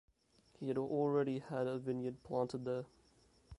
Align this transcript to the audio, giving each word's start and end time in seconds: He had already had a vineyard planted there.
He 0.59 0.67
had 0.67 0.79
already 0.79 1.37
had 1.37 1.67
a 1.67 1.77
vineyard 1.77 2.23
planted 2.23 2.65
there. 2.65 2.85